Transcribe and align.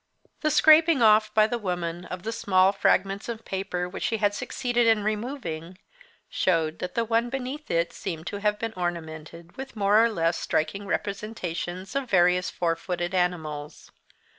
The 0.39 0.49
scraping 0.49 1.03
off, 1.03 1.31
by 1.35 1.45
the 1.45 1.59
woman, 1.59 2.05
of 2.05 2.23
the 2.23 2.31
small 2.31 2.71
fragments 2.71 3.29
of 3.29 3.45
paper 3.45 3.87
which 3.87 4.01
she 4.01 4.17
had 4.17 4.33
succeeded 4.33 4.87
in 4.87 5.03
removing, 5.03 5.77
showed 6.27 6.79
that 6.79 6.95
the 6.95 7.05
one 7.05 7.29
beneath 7.29 7.69
it 7.69 7.93
seemed 7.93 8.25
to 8.25 8.37
have 8.37 8.57
been 8.57 8.73
ornamented 8.75 9.55
with 9.57 9.75
more 9.75 10.03
or 10.03 10.09
less 10.09 10.39
striking 10.39 10.87
representations 10.87 11.95
of 11.95 12.09
various 12.09 12.49
four 12.49 12.75
footed 12.75 13.13
animals. 13.13 13.91